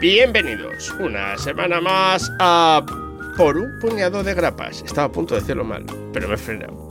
[0.00, 2.84] Bienvenidos una semana más a
[3.36, 4.82] Por un puñado de grapas.
[4.86, 6.88] Estaba a punto de decirlo mal, pero me he frenado.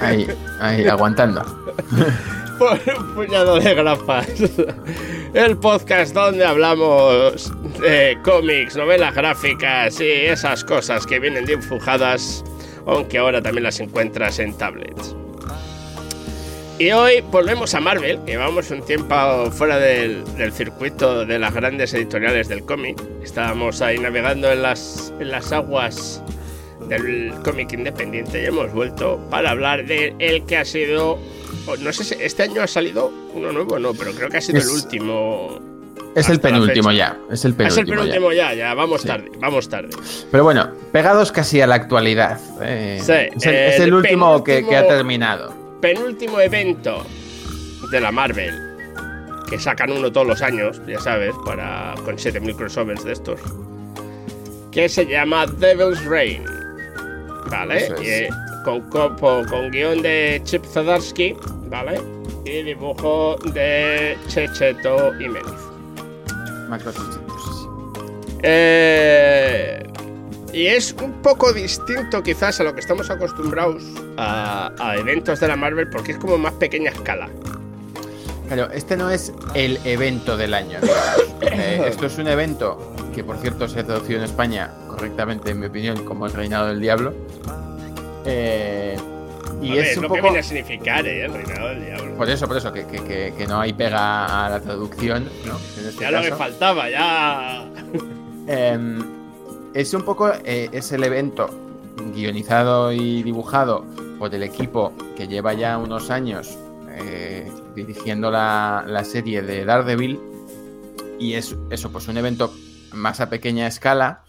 [0.00, 0.26] Ahí,
[0.58, 1.44] ahí, aguantando.
[2.58, 4.28] Por un puñado de grapas.
[5.34, 12.44] El podcast donde hablamos de cómics, novelas gráficas y esas cosas que vienen dibujadas,
[12.86, 15.16] aunque ahora también las encuentras en tablets.
[16.78, 19.14] Y hoy volvemos a Marvel, que llevamos un tiempo
[19.50, 23.02] fuera del, del circuito de las grandes editoriales del cómic.
[23.22, 26.22] Estábamos ahí navegando en las, en las aguas
[26.88, 31.18] del cómic independiente y hemos vuelto para hablar de el que ha sido.
[31.66, 34.40] O No sé si este año ha salido uno nuevo no, pero creo que ha
[34.40, 35.60] sido Es- el último.
[36.14, 37.18] Es el penúltimo ya.
[37.30, 38.50] Es el Es penúltimo, el penúltimo ya.
[38.52, 39.08] ya, ya, vamos Sí.
[39.08, 39.90] tarde, vamos tarde.
[40.30, 42.38] Pero bueno, pegados casi a la actualidad.
[42.62, 45.52] eh, Sí, es, el, es el el último que, que ha terminado.
[45.80, 47.04] penúltimo evento
[47.90, 48.54] de la Marvel,
[49.50, 53.40] que sacan uno todos los años, ya sabes, para con 7000 crossovers de estos,
[54.70, 56.44] que se llama Devil's Reign.
[57.50, 57.88] ¿Vale?
[58.02, 58.28] Es.
[58.64, 61.36] Con, con, con guion de Chip Zdarsky,
[61.68, 62.00] ¿vale?
[62.44, 65.26] Y dibujo de Checheto sí.
[68.42, 69.82] Eh,
[70.52, 73.82] y es un poco distinto quizás a lo que estamos acostumbrados
[74.16, 77.28] a, a eventos de la Marvel porque es como más pequeña escala.
[78.46, 80.78] Claro, este no es el evento del año.
[81.40, 85.60] Eh, esto es un evento que, por cierto, se ha traducido en España correctamente, en
[85.60, 87.14] mi opinión, como el Reinado del Diablo.
[88.24, 88.96] Eh,
[89.62, 90.16] y A ver, es un lo poco.
[90.16, 91.24] que viene a significar, ¿eh?
[91.24, 92.16] El reinado del diablo.
[92.16, 95.56] Por eso, por eso, que, que- que- no hay pega a la traducción, ¿no?
[95.86, 97.64] Este ya lo que faltaba, ya.
[98.48, 98.98] Eh,
[99.74, 101.48] es un poco eh, es el evento
[102.14, 103.84] guionizado y dibujado
[104.18, 106.56] por el equipo que lleva ya unos años
[106.90, 110.20] eh, dirigiendo la, la serie de Daredevil
[111.18, 112.52] y es eso pues un evento
[112.92, 114.22] más a pequeña escala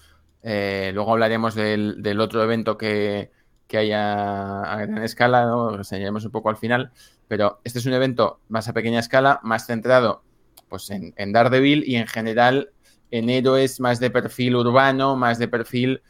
[0.48, 3.32] Eh, luego hablaremos del, del otro evento que,
[3.68, 6.92] que hay a, gran escala lo enseñaremos un poco al final
[7.28, 10.24] pero este es un evento más a pequeña escala más centrado
[10.70, 12.72] pues en, Daredevil y en general
[13.12, 16.02] en héroes más de perfil urbano, más de perfil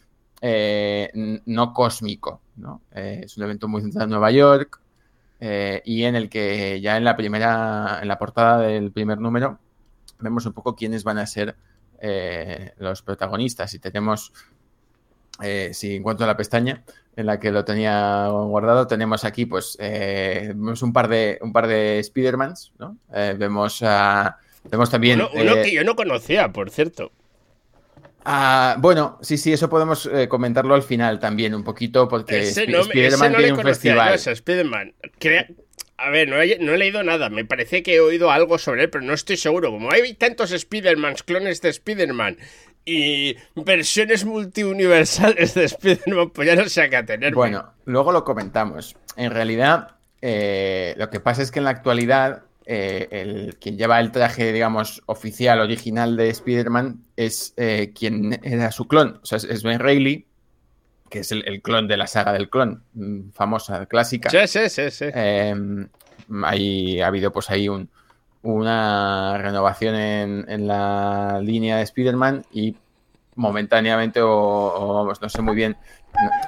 [0.42, 1.12] eh,
[1.46, 2.42] no cósmico.
[2.56, 2.82] ¿no?
[2.92, 4.82] Eh, es un evento muy centrado en Nueva York
[5.40, 9.60] eh, y en el que ya en la primera, en la portada del primer número,
[10.20, 11.56] vemos un poco quiénes van a ser
[12.78, 13.74] los protagonistas.
[13.74, 14.32] Y tenemos,
[15.44, 16.84] eh, si encuentro la pestaña
[17.16, 21.54] en la que lo tenía guardado, tenemos aquí, pues, eh, vemos un par de, un
[21.54, 22.98] par de Spidermans, ¿no?
[23.14, 24.38] Eh, vemos a.
[24.70, 25.20] Vemos también.
[25.22, 27.12] Uno, uno eh, que yo no conocía, por cierto.
[28.28, 32.66] Ah, bueno, sí, sí, eso podemos eh, comentarlo al final también un poquito porque Sp-
[32.72, 34.20] no, Spider-Man no tiene un yo, festival.
[35.20, 35.48] Crea-
[35.98, 37.30] A ver, no he, no he leído nada.
[37.30, 39.70] Me parece que he oído algo sobre él, pero no estoy seguro.
[39.70, 42.38] Como hay tantos Spider-Mans, clones de Spider-Man
[42.86, 47.36] y versiones multiuniversales de Spider-Man, pues ya no sé a qué atenerme.
[47.36, 48.96] Bueno, luego lo comentamos.
[49.16, 54.00] En realidad, eh, lo que pasa es que en la actualidad, eh, el, quien lleva
[54.00, 59.20] el traje, digamos, oficial, original de Spider-Man es eh, quien era su clon.
[59.22, 60.28] O sea, es, Ben Reilly,
[61.10, 64.30] que es el, el clon de la saga del clon, mm, famosa, clásica.
[64.30, 65.06] Sí, sí, sí, sí.
[65.14, 65.56] Eh,
[66.44, 67.90] ahí ha habido pues ahí un-
[68.42, 72.76] una renovación en, en la línea de Spider-Man y
[73.36, 75.76] momentáneamente o, o, vamos, no sé muy bien,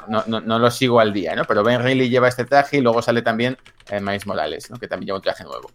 [0.08, 1.44] no, no- no lo sigo al día, ¿no?
[1.46, 3.58] Pero Ben Reilly lleva este traje y luego sale también
[3.90, 4.78] eh, Miles Morales, ¿no?
[4.78, 5.70] Que también lleva un traje nuevo.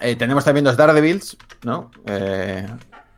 [0.00, 1.90] Eh, tenemos también los Daredevils, ¿no?
[2.06, 2.66] Eh,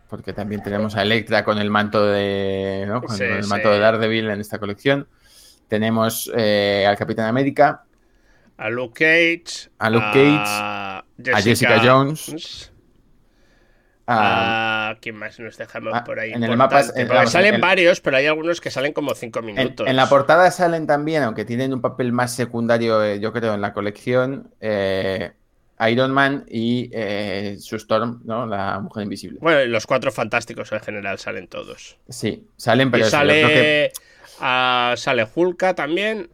[0.09, 3.03] porque también tenemos a Electra con el manto de, ¿no?
[3.03, 3.49] Con Sí, el sí.
[3.49, 5.09] manto de Daredevil en esta colección.
[5.69, 7.85] Tenemos eh, al Capitán América,
[8.59, 9.71] A Luke Cage.
[9.79, 12.72] A Luke a a Jessica Jones,
[14.13, 14.97] a- a...
[15.01, 16.33] ¿Quién más nos dejamos Ah, por ahí?
[16.33, 19.41] en el mapa, en- vamos, salen en- varios, pero hay algunos que salen como cinco
[19.41, 19.87] en, minutos.
[19.87, 23.61] en la portada salen también, aunque tienen un papel más secundario, eh, yo creo, en
[23.61, 25.33] la colección, eh,
[25.89, 28.47] Iron Man y eh, su Storm, ¿no?
[28.47, 29.39] La mujer invisible.
[29.41, 31.97] Bueno, los cuatro fantásticos en general salen todos.
[32.09, 33.93] Sí, salen, pero y sale,
[34.39, 36.31] sale Hulka también.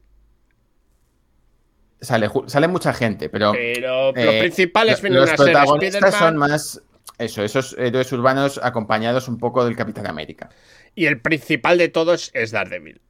[2.01, 3.53] Sale, sale mucha gente, pero.
[3.53, 6.81] Pero los eh, principales vienen los a protagonistas son más.
[7.19, 10.51] Eso, esos héroes urbanos acompañados un poco del Capitán América.
[10.95, 13.01] Y el principal de todos es Daredevil.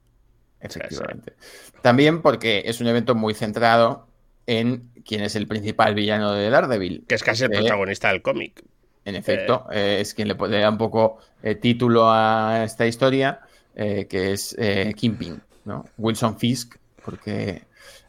[0.60, 1.34] Efectivamente.
[1.82, 4.08] También porque es un evento muy centrado
[4.46, 7.04] en quién es el principal villano de Daredevil.
[7.06, 8.62] Que es casi el protagonista del cómic.
[9.04, 11.18] En efecto, eh, eh, es quien le dar un poco
[11.60, 13.40] título a esta historia,
[13.74, 14.56] que es
[14.96, 15.84] Kingpin, ¿no?
[15.96, 17.62] Wilson Fisk, porque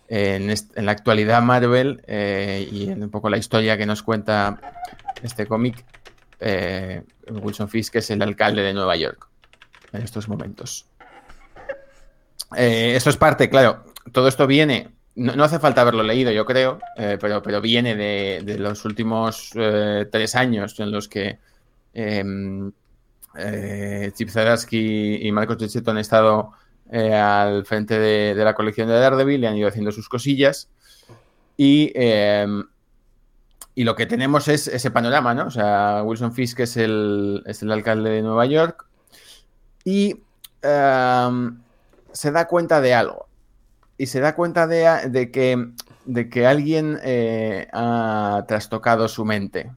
[0.10, 4.60] en, la actualidad Marvel eh, y en un poco la historia que nos cuenta
[5.24, 5.83] este cómic,
[6.39, 9.27] eh, Wilson Fisk es el alcalde de Nueva York
[9.92, 10.86] en estos momentos.
[12.56, 16.80] Eh, esto es parte, claro, todo esto viene, no, hace falta haberlo leído, yo creo,
[16.95, 19.51] pero, pero viene de, los últimos
[20.12, 21.39] tres años en los que
[24.13, 26.54] Chip Zdarsky y Marcos Checheto han estado
[26.92, 30.69] eh, al frente de, la colección de Daredevil, le han ido haciendo sus cosillas.
[31.56, 32.63] Y, em,
[33.80, 35.46] y lo que tenemos es ese panorama, ¿no?
[35.46, 38.86] O sea, Wilson Fisk es el, es el alcalde de Nueva York
[39.86, 40.20] y
[40.62, 41.62] em,
[42.12, 43.28] se da cuenta de algo.
[43.98, 45.70] Y se da cuenta de, que,
[46.04, 49.72] de que alguien eh, ha trastocado su mente.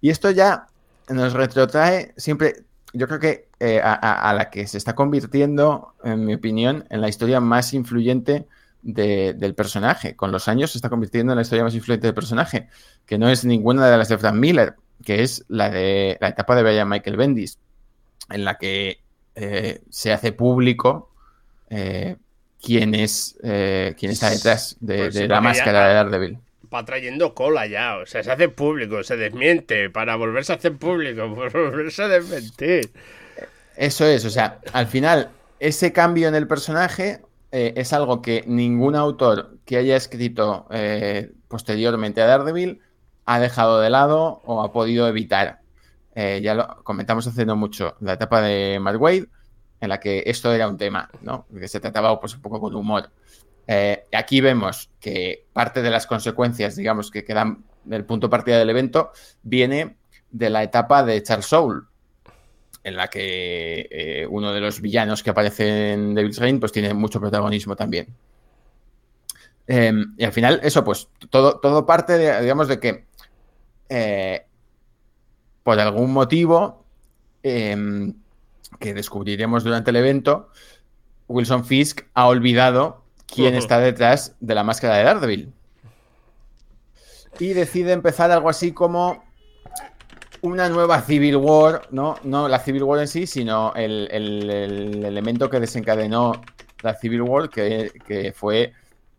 [0.00, 0.68] Y esto ya
[1.08, 2.62] nos retrotrae siempre
[2.92, 7.08] yo creo que eh, a, la que se está convirtiendo, en mi opinión, en la
[7.08, 8.46] historia más influyente
[8.82, 10.16] del personaje.
[10.16, 12.68] Con los años se está convirtiendo en la historia más influyente del personaje,
[13.06, 14.74] que no es ninguna de las de Frank Miller,
[15.04, 17.58] que es la de la etapa de Brian Michael Bendis,
[18.30, 19.00] en la que
[19.34, 21.10] eh, se hace público
[21.70, 22.16] eh,
[22.60, 26.38] quién es quién está detrás de, pues la máscara de Daredevil
[26.72, 27.98] va trayendo cola ya.
[27.98, 32.90] O sea, se hace público, se desmiente para volverse a hacer público, volverse a desmentir.
[33.76, 37.20] Eso es, o sea, al final, ese cambio en el personaje
[37.52, 42.80] eh, es algo que ningún autor que haya escrito eh, posteriormente a Daredevil
[43.26, 45.60] ha dejado de lado o ha podido evitar.
[46.14, 49.28] Eh, ya lo comentamos hace no mucho, la etapa de Mark Wade,
[49.80, 51.46] en la que esto era un tema, ¿no?
[51.54, 53.10] Que se trataba pues, un poco con humor.
[54.12, 58.70] Aquí vemos que parte de las consecuencias, digamos, que quedan del punto de partida del
[58.70, 59.12] evento,
[59.42, 59.96] viene
[60.30, 61.88] de la etapa de Charles Soul,
[62.84, 66.94] en la que eh, uno de los villanos que aparece en Devil's Reign pues tiene
[66.94, 68.08] mucho protagonismo también.
[69.66, 73.04] Em, y al final, eso, pues, todo, todo parte, de, digamos, de que
[73.88, 74.44] eh,
[75.62, 76.84] por algún motivo
[77.42, 78.14] em,
[78.80, 80.50] que descubriremos durante el evento,
[81.28, 85.52] Wilson Fisk ha olvidado quién está detrás de la máscara de Daredevil.
[87.38, 89.24] Y decide empezar algo así como
[90.42, 92.16] una nueva Civil War, ¿no?
[92.22, 96.40] No la Civil War en sí, sino el, elemento que desencadenó
[96.82, 98.72] la Civil War, que, fue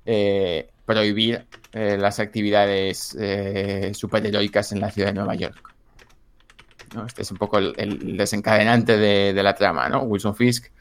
[0.06, 5.74] eh, prohibir eh, las actividades eh, superheroicas en la ciudad de Nueva York.
[7.08, 10.04] Este es un poco el, desencadenante de, de, la trama, ¿no?
[10.04, 10.72] Wilson Fisk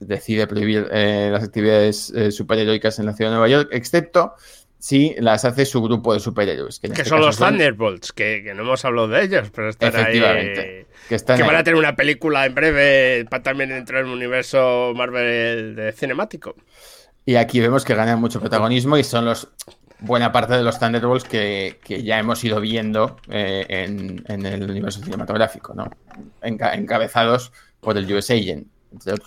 [0.00, 4.34] decide prohibir eh, las actividades eh, superheroicas en la ciudad de Nueva York, excepto
[4.78, 6.78] si las hace su grupo de superhéroes.
[6.78, 11.14] Que, este son los Thunderbolts, que, no hemos hablado de ellos, pero están Efectivamente, Que,
[11.14, 15.92] están van a tener una película en breve para también dentro del universo Marvel de
[15.92, 16.54] cinemático.
[17.24, 19.48] Y aquí vemos que ganan mucho protagonismo y son los
[20.00, 25.74] buena parte de los Thunderbolts que, ya hemos ido viendo eh, en, el universo cinematográfico,
[25.74, 25.90] ¿no?
[26.42, 28.68] encabezados por el US Agent.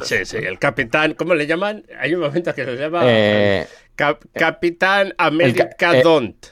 [0.03, 1.83] Sí, sí, el capitán, ¿cómo le llaman?
[1.99, 6.48] Hay un momento que se llama eh, Capitán America el, Don't.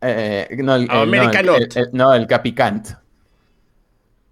[0.00, 1.06] Eh, no, el, no,
[1.92, 2.88] no, el Capicant.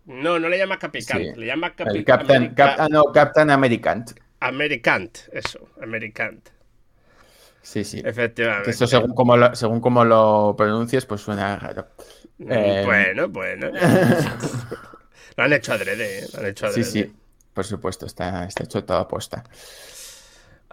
[0.04, 2.54] No, no le llama Capicant, le llama Capitán.
[2.58, 4.10] Ah, no, Captain Americant.
[4.40, 6.48] Americant, eso, Americant.
[7.62, 8.02] Sí, sí.
[8.04, 8.70] Efectivamente.
[8.70, 11.86] eso según como lo, según como lo pronuncies, pues suena raro.
[12.38, 13.70] Mm, eh, bueno, bueno.
[15.36, 16.84] lo han hecho adrede, lo han hecho adrede.
[16.84, 17.14] Sí, sí.
[17.54, 19.44] Por supuesto, está, está hecho toda apuesta.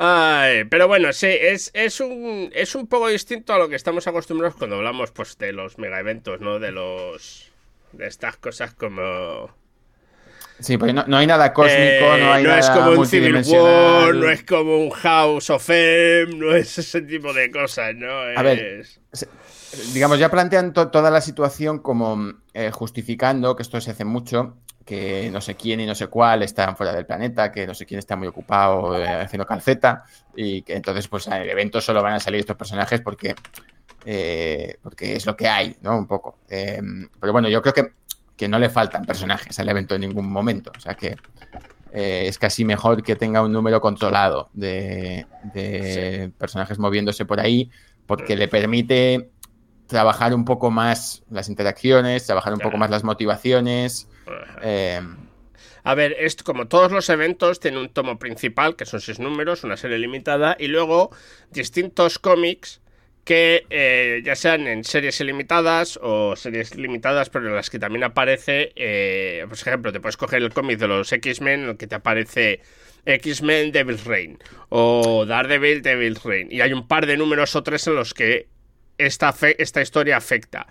[0.02, 4.08] Ay, pero bueno, sí, es, es, un, es un poco distinto a lo que estamos
[4.08, 6.58] acostumbrados cuando hablamos pues, de los mega eventos, ¿no?
[6.58, 7.52] De los.
[7.92, 9.54] de estas cosas como.
[10.60, 12.60] Sí, porque no, hay nada cósmico, no hay no nada.
[12.60, 17.02] es como un Civil War, no es como un House of M, no es ese
[17.02, 18.10] tipo de cosas, ¿no?
[18.10, 18.86] A ver,
[19.94, 24.56] digamos, ya plantean toda la situación como eh, justificando, que esto se hace mucho,
[24.90, 27.86] que no sé quién y no sé cuál están fuera del planeta, que no sé
[27.86, 30.04] quién está muy ocupado eh, haciendo calceta
[30.36, 33.36] y que entonces pues en el evento solo van a salir estos personajes porque
[34.04, 35.96] eh, porque es lo que hay, ¿no?
[35.96, 36.40] Un poco.
[36.50, 37.92] Em, pero bueno, yo creo que,
[38.36, 40.72] que, no le faltan personajes al evento en ningún momento.
[40.76, 41.16] O sea que
[41.92, 45.28] eh, es casi mejor que tenga un número controlado de,
[46.36, 47.70] personajes moviéndose por ahí,
[48.08, 49.30] porque le permite
[49.90, 54.08] trabajar un poco más las interacciones, trabajar un poco más las motivaciones.
[54.62, 55.18] Em,
[55.84, 59.64] a ver, esto, como todos los eventos, tiene un tomo principal, que son seis números,
[59.64, 61.10] una serie limitada, y luego
[61.50, 62.82] distintos cómics
[63.24, 68.04] que eh, ya sean en series ilimitadas o series limitadas, pero en las que también
[68.04, 71.88] aparece, eh, por ejemplo, te puedes coger el cómic de los X-Men en el que
[71.88, 72.62] te aparece
[73.06, 74.38] X-Men Devil's Reign
[74.70, 76.52] o Daredevil Devil's Reign.
[76.52, 78.59] Y hay un par de números o tres en los que
[79.00, 80.68] esta, esta historia afecta.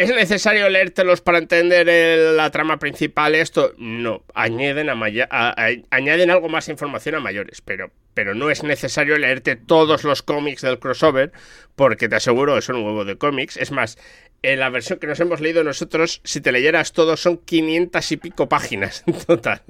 [0.00, 1.86] ¿Es necesario leértelos para entender
[2.34, 3.34] la trama principal?
[3.34, 4.22] Esto no.
[4.32, 10.22] Añaden, añaden algo más información a mayores, pero, pero no es necesario leerte todos los
[10.22, 11.32] cómics del crossover,
[11.76, 13.58] porque te aseguro que son un huevo de cómics.
[13.58, 13.98] Es más,
[14.42, 18.16] en la versión que nos hemos leído nosotros, si te leyeras todo, son 500 y
[18.16, 19.60] pico páginas en total.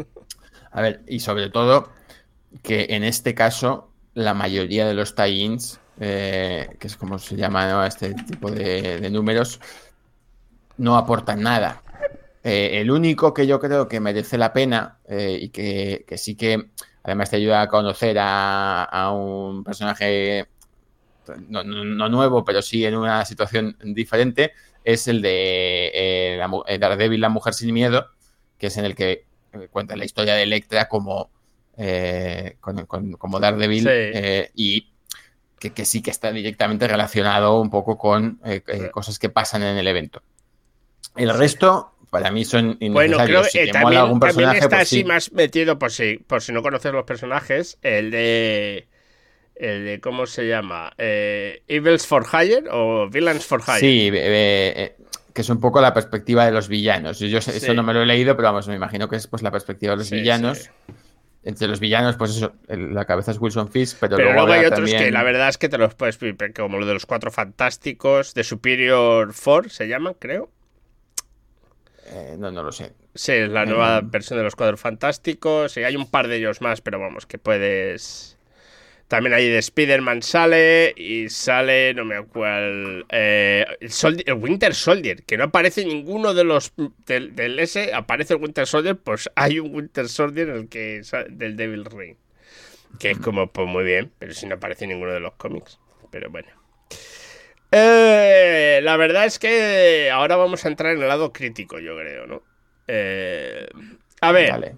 [0.70, 1.92] A ver, y sobre todo
[2.62, 7.86] que en este caso, la mayoría de los tie-ins, eh, que es como se llama
[7.86, 9.60] este tipo de números,
[10.76, 11.82] no aportan nada.
[12.42, 16.70] Eh, el único que yo creo que merece la pena eh, y que, sí que
[17.02, 20.48] además te ayuda a conocer a, un personaje
[21.48, 24.52] no, nuevo, pero sí en una situación diferente,
[24.84, 28.06] es el de la, Daredevil, la mujer sin miedo,
[28.56, 29.26] que es en el que
[29.70, 31.30] cuenta la historia de Electra como,
[33.18, 34.90] como Daredevil y
[35.60, 38.40] que, sí que está directamente relacionado un poco con
[38.92, 40.22] cosas que pasan en el evento.
[41.16, 44.04] El resto, para mí son Bueno, creo que eh, también,
[44.54, 48.88] está pues así más metido, por si, por si no conoces los personajes, el de...
[49.54, 50.90] El de, ¿cómo se llama?
[50.96, 53.80] Eh, Evils for Hire o Villains for Hire.
[53.80, 54.96] Sí, eh,
[55.34, 57.18] que es un poco la perspectiva de los villanos.
[57.18, 59.50] Yo eso no me lo he leído, pero vamos, me imagino que es pues la
[59.50, 60.70] perspectiva de los villanos.
[61.42, 65.10] Entre los villanos, pues eso, la cabeza es Wilson Fisk, pero, luego, hay otros que
[65.10, 66.18] la verdad es que te los puedes
[66.54, 70.50] como lo de los cuatro fantásticos, de Superior Four se llaman, creo.
[72.12, 72.92] Eh, no, no lo sé.
[73.14, 75.76] Sí, es la nueva em, versión de los cuadros fantásticos.
[75.76, 78.36] Y hay un par de ellos más, pero vamos, que puedes.
[79.10, 85.36] También hay de Spider-Man sale y sale, no me acuerdo, eh, el, Winter Soldier, que
[85.36, 86.72] no aparece ninguno de los
[87.06, 91.86] del, S, aparece el Winter Soldier, pues hay un Winter Soldier el que del Devil
[91.86, 92.18] Reign,
[93.00, 95.80] que es como, pues muy bien, pero si no aparece ninguno de los cómics,
[96.12, 96.48] pero bueno.
[97.72, 102.28] Eh, la verdad es que ahora vamos a entrar en el lado crítico, yo creo,
[102.28, 102.42] ¿no?
[102.86, 103.66] Eh,
[104.20, 104.76] a ver.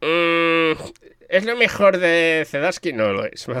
[0.00, 0.74] Mm,
[1.28, 2.92] ¿Es lo mejor de Zedarsky?
[2.92, 3.46] No lo es.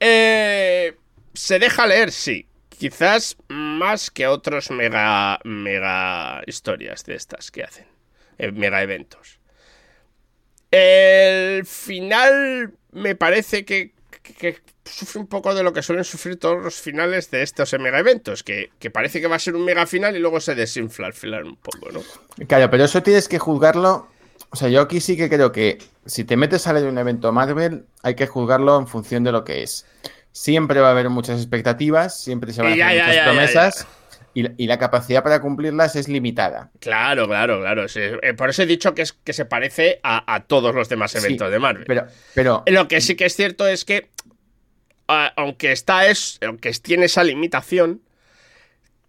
[0.00, 0.94] Eh,
[1.34, 2.12] ¿Se deja leer?
[2.12, 2.46] Sí.
[2.68, 7.86] Quizás más que otros mega, mega historias de estas que hacen.
[8.38, 9.40] Eh, mega eventos.
[10.70, 13.92] El final me parece que
[14.34, 17.98] que sufre un poco de lo que suelen sufrir todos los finales de estos mega
[17.98, 21.14] eventos, que, parece que va a ser un mega final y luego se desinfla al
[21.14, 22.00] final un poco, ¿no?
[22.46, 24.08] Claro, pero eso tienes que juzgarlo.
[24.50, 27.32] O sea, yo aquí sí que creo que si te metes a leer un evento
[27.32, 29.86] Marvel, hay que juzgarlo en función de lo que es.
[30.32, 33.86] Siempre va a haber muchas expectativas, siempre se van a hacer muchas promesas.
[34.34, 36.70] Y, la capacidad para cumplirlas es limitada.
[36.78, 37.86] Claro, claro, claro.
[37.92, 41.50] Eh, por eso he dicho que, es, que se parece a, todos los demás eventos
[41.50, 41.84] de Marvel.
[41.88, 42.62] Pero, pero.
[42.66, 44.10] Lo que sí que es cierto es que
[45.08, 48.02] aunque está es, aunque tiene esa limitación,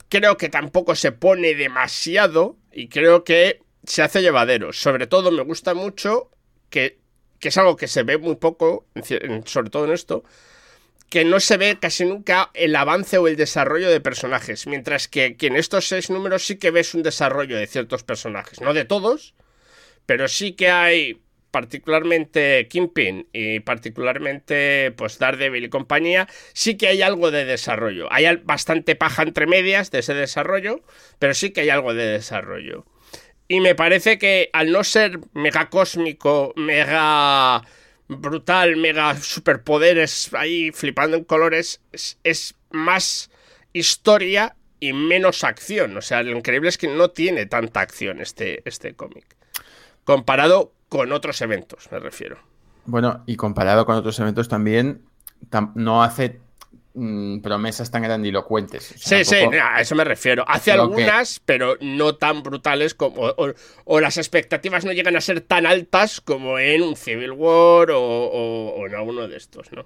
[0.08, 4.74] creo que tampoco se pone demasiado y creo que se hace llevadero.
[4.74, 6.30] Sobre todo me gusta mucho
[6.70, 7.00] que,
[7.40, 8.86] que es algo que se ve muy poco,
[9.46, 10.24] sobre todo en esto,
[11.10, 15.36] que no se ve casi nunca el avance o el desarrollo de personajes, mientras que,
[15.40, 19.34] en estos seis números sí que ves un desarrollo de ciertos personajes, no de todos,
[20.06, 27.02] pero sí que hay particularmente Kingpin y particularmente pues Daredevil y compañía, sí que hay
[27.02, 28.08] algo de desarrollo.
[28.12, 30.82] Hay bastante paja entre medias de ese desarrollo,
[31.18, 32.86] pero sí que hay algo de desarrollo.
[33.51, 37.63] Y me parece que al no ser mega cósmico, mega
[38.08, 43.32] brutal, mega superpoderes ahí flipando en colores, es, más
[43.74, 45.98] historia y menos acción.
[45.98, 49.25] O sea, lo increíble es que no tiene tanta acción este, este cómic.
[50.03, 52.38] Comparado con otros eventos, me refiero.
[52.86, 55.01] Bueno, y comparado con otros eventos también,
[55.74, 56.39] no hace
[57.00, 58.94] mm, promesas tan grandilocuentes.
[58.98, 60.44] sí, sí, a eso me refiero.
[60.48, 63.34] Hace algunas, pero no tan brutales como.
[63.86, 68.86] O, las expectativas no llegan a ser tan altas como en un Civil War o,
[68.86, 69.86] en alguno de estos, ¿no?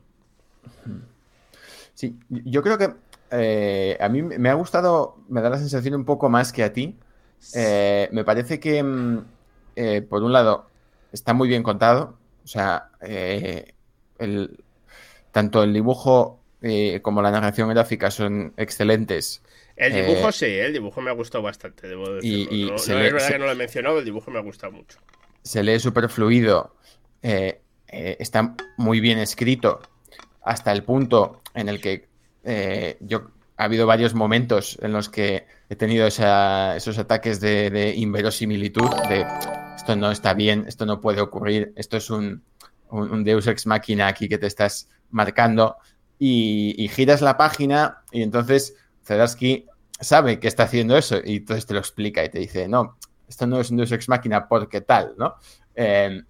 [1.94, 2.90] Sí, yo creo que
[3.32, 6.74] eh, a mí me ha gustado, me da la sensación un poco más que a
[6.74, 6.98] ti.
[7.56, 9.26] Eh, me parece que, mm,
[9.76, 10.68] eh, por un lado,
[11.12, 12.18] está muy bien contado.
[12.44, 14.64] O sea, el,
[15.32, 16.43] tanto el dibujo
[17.02, 19.42] como la narración gráfica son excelentes.
[19.76, 22.56] El dibujo sí, el dibujo me ha gustado bastante, debo decirlo.
[22.56, 25.00] Y, no, es verdad que no lo he mencionado, el dibujo me ha gustado mucho.
[25.42, 26.76] Se lee súper fluido,
[27.22, 29.82] está muy bien escrito,
[30.44, 32.08] hasta el punto en el que
[32.44, 38.90] eh, yo ha habido varios momentos en los que he tenido esos ataques de, inverosimilitud,
[39.10, 39.26] de
[39.76, 42.44] esto no está bien, esto no puede ocurrir, esto es un,
[43.24, 45.78] Deus ex machina aquí que te estás marcando
[46.26, 48.76] y, giras la página y entonces
[49.06, 49.66] Zadarsky
[50.00, 53.46] sabe que está haciendo eso y entonces te lo explica y te dice, no, esto
[53.46, 55.36] no es un Deus ex machina porque tal, ¿no?
[55.76, 56.22] Eh,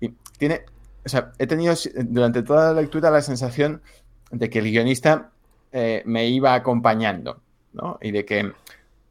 [0.00, 0.62] y tiene,
[1.04, 3.82] o sea, he tenido durante toda la lectura la sensación
[4.30, 5.32] de que el guionista
[5.72, 7.42] eh, me iba acompañando,
[7.72, 7.98] ¿no?
[8.00, 8.52] Y de que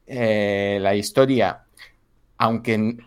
[0.07, 1.65] eh, la historia,
[2.37, 2.97] aunque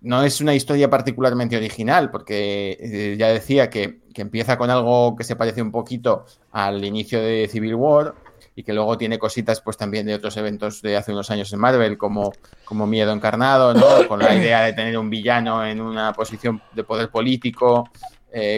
[0.00, 5.34] no es una historia particularmente original, porque ya decía que, empieza con algo que se
[5.34, 8.14] parece un poquito al inicio de Civil War
[8.54, 11.58] y que luego tiene cositas pues también de otros eventos de hace unos años en
[11.58, 12.30] Marvel, como,
[12.66, 13.86] como Miedo Encarnado, ¿no?
[14.08, 17.88] Con la idea de tener un villano en una posición de poder político,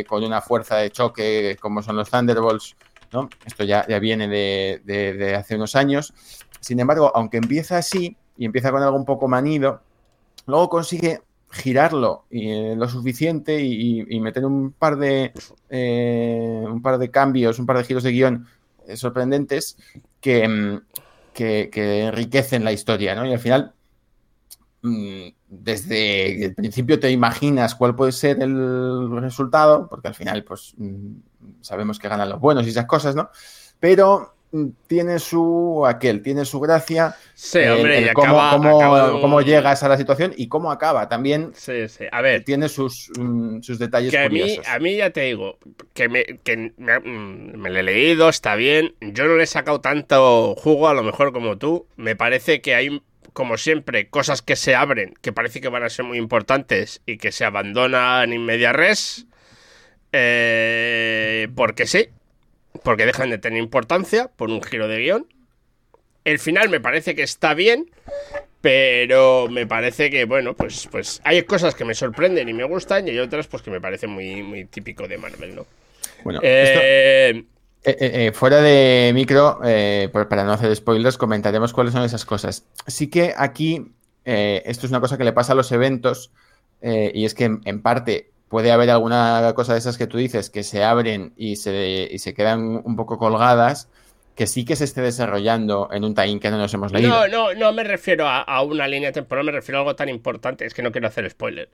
[0.09, 2.75] con una fuerza de choque como son los Thunderbolts,
[3.45, 6.12] esto ya, ya viene de, hace unos años.
[6.61, 9.83] Sin embargo, aunque empieza así y empieza con algo un poco manido,
[10.46, 11.20] luego consigue
[11.52, 15.32] girarlo eh, lo suficiente y, meter un par de
[15.68, 18.46] eh, un par de cambios, un par de giros de guion
[18.87, 19.76] eh, sorprendentes
[20.25, 20.76] mm,
[21.34, 23.26] que, que, enriquecen la historia, ¿no?
[23.26, 23.75] Y al final,
[24.80, 30.72] mm, desde el principio te imaginas cuál puede ser el resultado, porque al final, pues
[30.78, 31.12] mm,
[31.61, 33.28] sabemos que ganan los buenos y esas cosas, ¿no?
[33.78, 34.34] Pero
[34.87, 37.16] tiene su aquel, tiene su gracia.
[37.35, 41.52] Sí, hombre, y cómo, cómo, llegas a la situación y cómo acaba también.
[41.54, 42.04] Sí, sí.
[42.12, 42.45] A ver.
[42.45, 44.67] Tiene sus, mm, sus detalles que curiosos.
[44.67, 45.58] A mí, a mí ya te digo,
[45.95, 48.95] que, me, que me, mm, me, lo he leído, está bien.
[49.00, 51.86] Yo no le he sacado tanto jugo, a lo mejor como tú.
[51.97, 55.88] Me parece que hay, como siempre, cosas que se abren, que parece que van a
[55.88, 59.26] ser muy importantes y que se abandonan en media res.
[60.12, 62.08] Eh, porque sí,
[62.82, 65.26] porque dejan de tener importancia por un giro de guion.
[66.25, 67.90] El final me parece que está bien,
[68.60, 73.08] pero me parece que, bueno, pues, pues hay cosas que me sorprenden y me gustan
[73.08, 75.66] y hay otras pues que me parecen muy, muy típico de Marvel, ¿no?
[76.23, 77.45] Bueno, eh,
[77.84, 79.58] eh, fuera de micro,
[80.28, 82.64] para no hacer spoilers, comentaremos cuáles son esas cosas.
[82.86, 83.92] Sí que aquí,
[84.25, 86.30] esto es una cosa que le pasa a los eventos,
[86.80, 90.62] y es que en parte puede haber alguna cosa de esas que tú dices que
[90.62, 93.88] se abren y se, y se quedan un poco colgadas,
[94.34, 97.08] que sí que se esté desarrollando en un time que no nos hemos leído.
[97.08, 100.67] No, no, no me refiero a, una línea temporal, me refiero a algo tan importante,
[100.67, 101.71] es que no quiero hacer spoiler.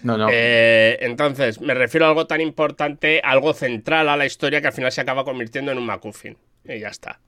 [0.00, 0.28] No, no.
[0.32, 4.72] Eh, entonces, me refiero a algo tan importante, algo central a la historia que al
[4.72, 6.38] final se acaba convirtiendo en un MacGuffin.
[6.64, 7.20] Y ya está.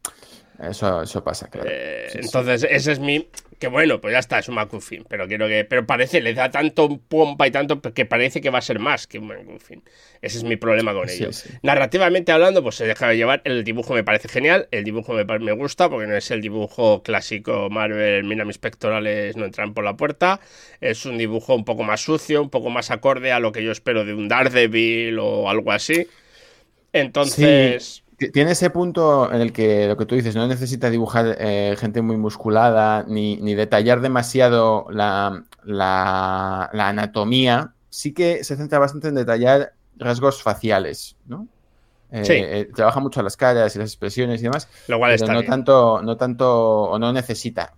[0.63, 1.69] Eso, eso pasa, claro.
[1.71, 3.29] Eh, entonces, ese es mi.
[3.59, 5.05] Que bueno, pues ya está, es un MacGuffin.
[5.09, 5.65] Pero quiero que.
[5.65, 9.07] Pero parece, le da tanto pompa y tanto que parece que va a ser más
[9.07, 9.83] que un MacGuffin.
[10.23, 11.31] Ese es mi problema con ello.
[11.63, 13.43] Narrativamente hablando, pues se deja de llevar.
[13.45, 14.69] El dibujo me parece genial.
[14.71, 18.23] El dibujo me, me gusta porque no es el dibujo clásico Marvel.
[18.25, 20.41] Mira, mis pectorales no entran por la puerta.
[20.81, 23.73] Es un dibujo un poco más sucio, un poco más acorde a lo que yo
[23.73, 26.07] espero de un Daredevil o algo así.
[26.93, 28.04] Entonces.
[28.17, 32.03] Tiene ese punto en el que lo que tú dices, no necesita dibujar eh, gente
[32.03, 35.45] muy musculada ni, detallar demasiado la,
[36.73, 37.75] anatomía.
[37.91, 41.49] Sí que se centra bastante en detallar rasgos faciales, ¿no?
[42.11, 42.33] Eh, sí.
[42.35, 44.69] Eh, trabaja mucho las caras y las expresiones y demás.
[44.89, 47.75] Lo cual pero no tanto, no tanto, o no necesita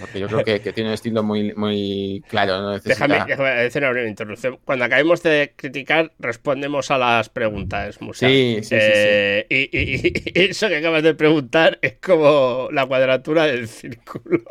[0.00, 2.78] porque yo creo que, tiene un estilo muy, muy claro.
[2.80, 4.58] déjame, hacer una interrupción.
[4.64, 8.26] Cuando acabemos de criticar, respondemos a las preguntas, Musa.
[8.26, 13.68] Sí, sí, sí, eh, y, eso que acabas de preguntar es como la cuadratura del
[13.68, 14.42] círculo.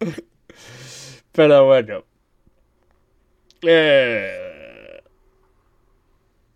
[1.32, 2.04] Pero bueno.
[3.62, 5.02] Eh,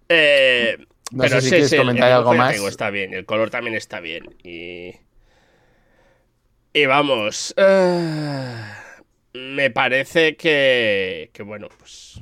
[0.08, 0.78] eh,
[1.10, 2.56] no pero sé si quieres comentar algo más.
[2.56, 4.34] está bien, el color también está bien.
[4.42, 5.03] Y.
[6.76, 7.54] Y vamos.
[7.56, 8.60] Eh,
[9.32, 11.30] me parece que.
[11.32, 12.20] Que bueno, pues.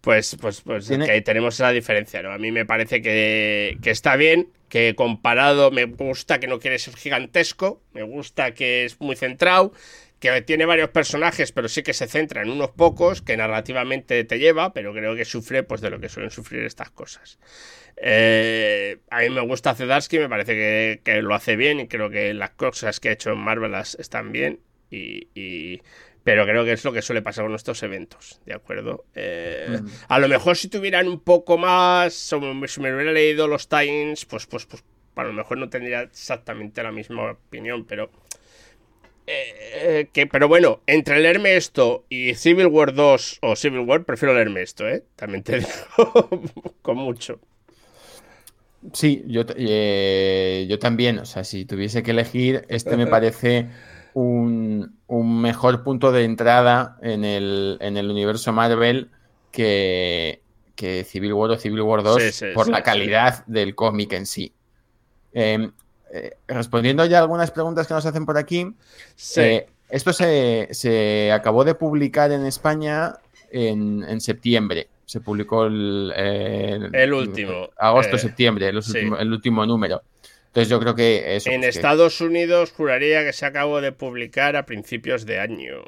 [0.00, 2.30] Pues, pues, pues que ahí tenemos esa diferencia, ¿no?
[2.30, 6.78] A mí me parece que, que, está bien, que comparado me gusta que no quiere
[6.78, 9.74] ser gigantesco, me gusta que es muy centrado,
[10.18, 14.38] que tiene varios personajes, pero sí que se centra en unos pocos, que narrativamente te
[14.38, 17.38] lleva, pero creo que sufre pues de lo que suelen sufrir estas cosas.
[18.02, 22.32] Eh, a mí me gusta Zedarsky, me parece que, lo hace bien y creo que
[22.32, 24.60] las cosas que ha hecho en Marvel están bien
[24.90, 25.82] y,
[26.24, 29.04] pero creo que es lo que suele pasar con estos eventos, ¿de acuerdo?
[29.14, 29.86] Eh, mm.
[30.08, 32.36] A lo mejor si tuvieran un poco más, si
[32.80, 34.82] me hubiera leído los Times, pues, pues, pues
[35.16, 38.10] a lo mejor no tendría exactamente la misma opinión, pero
[39.26, 44.34] eh, que, pero bueno, entre leerme esto y Civil War 2 o Civil War, prefiero
[44.34, 45.04] leerme esto, ¿eh?
[45.16, 46.42] También te digo
[46.80, 47.40] con mucho.
[48.92, 51.18] Sí, yo, eh, yo también.
[51.18, 53.68] O sea, si tuviese que elegir, este me parece
[54.14, 59.10] un, mejor punto de entrada en el, en el universo Marvel
[59.50, 60.42] que,
[60.74, 64.52] que, Civil War o Civil War 2 por la calidad del cómic en sí.
[65.32, 65.72] Em,
[66.12, 68.74] eh, respondiendo ya a algunas preguntas que nos hacen por aquí,
[69.36, 73.14] eh, esto se, acabó de publicar en España
[73.50, 74.88] en, septiembre.
[75.10, 77.68] Se publicó el, el último.
[77.76, 80.02] Agosto-septiembre, eh, el, último número.
[80.46, 81.50] Entonces yo creo que eso.
[81.50, 85.82] En Estados Unidos juraría que se acabó de publicar a principios de año.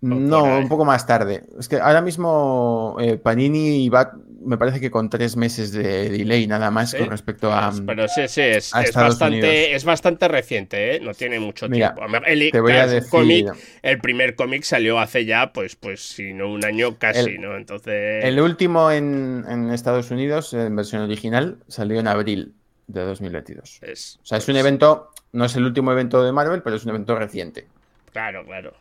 [0.00, 1.42] No, un poco más tarde.
[1.58, 6.70] Es que ahora mismo Panini va me parece que con tres meses de delay nada
[6.70, 7.72] más con respecto a.
[7.86, 11.00] Pero sí, sí, es, bastante, es bastante reciente, ¿eh?
[11.00, 12.02] no tiene mucho tiempo.
[12.26, 13.46] El, te voy a decir...
[13.82, 17.56] el primer cómic salió hace ya, pues, pues, si no un año casi, ¿no?
[17.56, 18.24] Entonces.
[18.24, 22.54] El último en, en, Estados Unidos, en versión original, salió en abril
[22.86, 23.80] de 2022.
[23.82, 26.84] Es, o sea, es un evento, no es el último evento de Marvel, pero es
[26.84, 27.66] un evento reciente.
[28.12, 28.74] Claro, claro.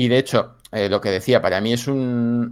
[0.00, 2.48] Y de hecho, eh, lo que decía, para mí es un,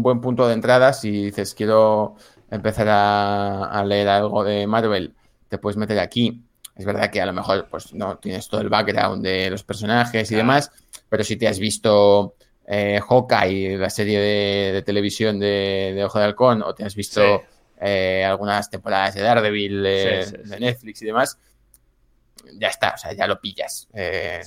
[0.00, 0.94] buen punto de entrada.
[0.94, 2.16] Si dices quiero
[2.50, 5.14] empezar a, leer algo de Marvel,
[5.46, 6.42] te puedes meter aquí.
[6.74, 10.32] Es verdad que a lo mejor pues no tienes todo el background de los personajes
[10.32, 10.72] y demás,
[11.10, 16.62] pero si te has visto eh, Hawkeye, la serie de, televisión de, Ojo de Halcón,
[16.62, 17.42] o te has visto
[17.78, 21.38] eh, algunas temporadas de Daredevil de Netflix y demás,
[22.54, 23.88] ya está, o sea, ya lo pillas.
[23.94, 24.40] Eh,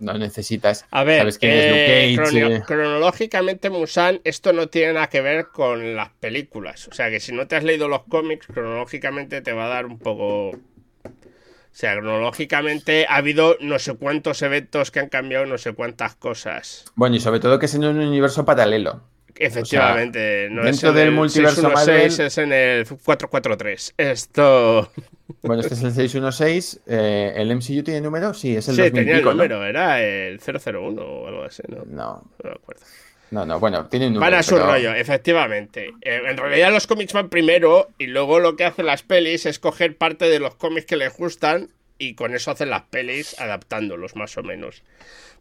[0.00, 0.86] no necesitas.
[0.90, 2.62] A ver, sabes eh, eh.
[2.66, 6.88] cronológicamente, Musan, esto no tiene nada que ver con las películas.
[6.88, 9.86] O sea, que si no te has leído los cómics, cronológicamente te va a dar
[9.86, 10.50] un poco.
[10.50, 16.14] O sea, cronológicamente ha habido no sé cuántos eventos que han cambiado no sé cuántas
[16.14, 16.84] cosas.
[16.94, 19.02] Bueno, y sobre todo que es en un universo paralelo.
[19.36, 23.94] Efectivamente, no dentro del multiverso Marvel es en el 443.
[23.96, 24.90] Esto.
[25.40, 26.80] Bueno, este es el 616.
[26.86, 28.34] Eh, ¿El MCU tiene número?
[28.34, 31.84] Sí, es el Sí, tenía el número, era el 001 o algo así, ¿no?
[31.86, 32.30] No.
[32.42, 32.82] No me acuerdo.
[33.30, 34.30] No, no, bueno, tiene un número.
[34.30, 35.92] Van a su rollo, efectivamente.
[36.02, 39.58] Eh, en realidad los cómics van primero y luego lo que hacen las pelis es
[39.58, 44.14] coger parte de los cómics que les gustan y con eso hacen las pelis adaptándolos
[44.16, 44.82] más o menos.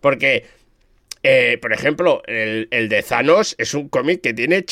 [0.02, 0.46] Porque
[1.26, 4.66] eh, por ejemplo, el, de Thanos es un cómic que tiene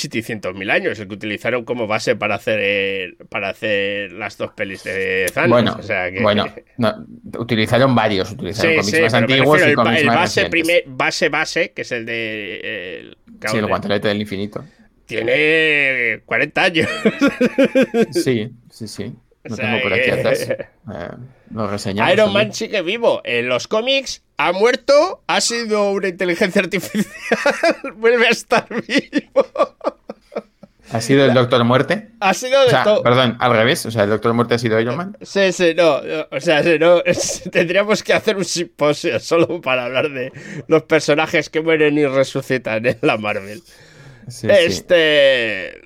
[0.53, 5.31] mil años, el que utilizaron como base para hacer para hacer las dos pelis de
[5.33, 5.87] Thanos.
[6.21, 10.49] Bueno, bueno utilizaron varios, utilizaron cómics más antiguos y cómics el base,
[10.87, 14.61] base base, que es el de el, sí, el guantelete del infinito.
[15.05, 16.89] Tiene 40 años.
[18.11, 19.13] sí, sí, sí.
[19.43, 20.49] Lo tengo por aquí atrás.
[20.49, 23.21] Eh, Iron Man sigue vivo.
[23.25, 27.05] En los cómics ha muerto, ha sido una inteligencia artificial,
[27.95, 29.45] vuelve a estar vivo.
[30.91, 32.09] ¿Ha sido el Doctor Muerte?
[32.19, 32.71] Ha sido de
[33.03, 33.85] Perdón, al revés.
[33.85, 35.17] O sea, el Doctor Muerte ha sido Iron Man.
[35.21, 36.01] Sí, sí, no.
[36.31, 37.01] O sea, no,
[37.51, 40.33] tendríamos que hacer un simposio solo para hablar de
[40.67, 43.61] los personajes que mueren y resucitan en la Marvel.
[44.27, 45.79] este.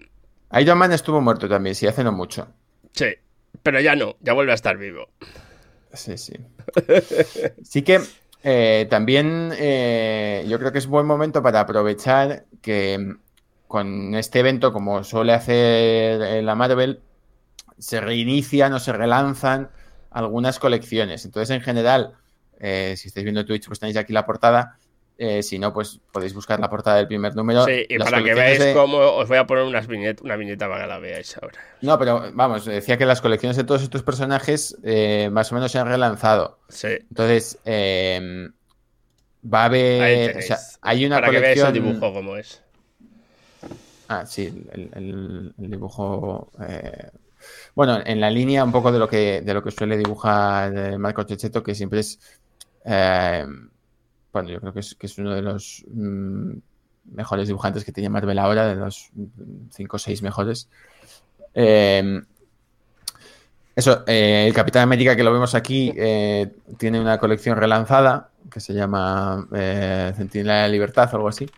[0.60, 2.48] Iron Man estuvo muerto también, sí, hace no mucho.
[2.94, 3.08] Sí,
[3.62, 5.10] pero ya no, ya vuelve a estar vivo.
[5.94, 6.34] Sí, sí.
[7.64, 8.02] Sí que
[8.48, 13.16] eh, también eh, yo creo que es buen momento para aprovechar que
[13.68, 17.02] con este evento, como suele hacer la Marvel,
[17.80, 19.72] se reinician o se relanzan
[20.12, 21.26] algunas colecciones.
[21.26, 22.14] Entonces, en general,
[22.60, 24.78] eh, si estáis viendo Twitch, pues tenéis aquí la portada.
[25.18, 27.64] Eh, si no, pues podéis buscar la portada del primer número.
[27.66, 30.88] Sí, y para que veáis cómo os voy a poner unas una viñeta para que
[30.88, 31.60] la veáis ahora.
[31.82, 35.72] No, pero vamos, decía que las colecciones de todos estos personajes eh, más o menos
[35.72, 36.60] se han relanzado.
[36.68, 36.90] Sí.
[37.10, 38.50] Entonces, eh,
[39.52, 40.38] va a haber.
[40.38, 41.54] O sea, hay una para colección.
[41.54, 42.62] Que veáis el dibujo como es.
[44.10, 46.52] Ah, sí, el, dibujo.
[47.74, 51.24] Bueno, en la línea un poco de lo que, de lo que suele dibujar Marco
[51.24, 52.20] Checheto, que siempre es
[54.36, 56.58] bueno, yo creo que es, uno de los mm,
[57.14, 59.10] mejores dibujantes que tiene Marvel ahora, de los
[59.72, 60.68] 5 o 6 mejores.
[61.54, 62.22] Em,
[63.74, 68.60] eso, eh, el Capitán América que lo vemos aquí eh, tiene una colección relanzada que
[68.60, 71.50] se llama eh, Centinela de la Libertad o algo así.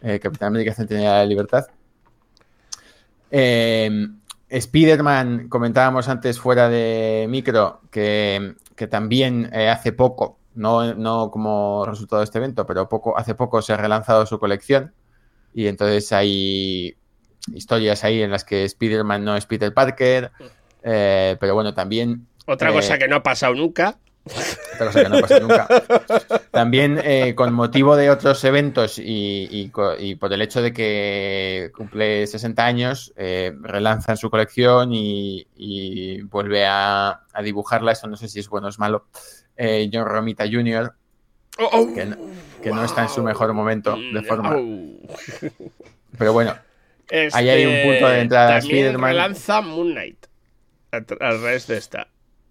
[0.00, 1.66] Capitán América Centinela de la Libertad.
[3.32, 4.06] Eh,
[4.48, 12.20] Spider-Man, comentábamos antes fuera de micro, que, que también hace poco, no, no, como resultado
[12.20, 14.92] de este evento, pero poco, hace poco se ha relanzado su colección.
[15.54, 16.96] Y entonces hay
[17.54, 20.30] historias ahí en las que Spider-Man no es Peter Parker.
[20.82, 22.26] Eh, pero bueno, también.
[22.46, 23.98] Otra cosa que no ha pasado nunca.
[24.86, 25.68] Cosa que no ha pasado nunca.
[26.50, 31.70] También eh, con motivo de otros eventos y, y, y, por el hecho de que
[31.76, 37.92] cumple 60 años, eh, relanzan su colección y, y vuelve a, a, dibujarla.
[37.92, 39.06] Eso no sé si es bueno o es malo.
[39.56, 40.92] Eh, John Romita Jr.,
[41.58, 42.16] oh, oh, que, no,
[42.62, 42.78] que wow.
[42.78, 44.56] no, está en su mejor momento de forma.
[44.56, 44.98] Oh.
[46.18, 46.56] Pero bueno,
[47.08, 48.58] este, ahí hay un punto de entrada.
[48.58, 49.10] Spider-Man.
[49.10, 50.26] relanza Moon Knight
[50.92, 51.06] al
[51.40, 52.08] revés de esta.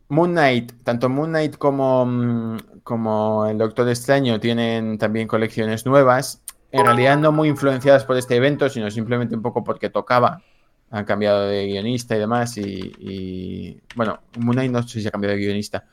[0.10, 6.44] Moon Knight, tanto Moon Knight como, mm, como el Doctor Extraño tienen también colecciones nuevas.
[6.72, 10.44] En realidad no muy influenciadas por este evento, sino simplemente un poco porque tocaba.
[10.92, 12.58] Han cambiado de guionista y demás.
[12.58, 15.86] Y, y bueno, Moon Knight no sé si ha cambiado de guionista.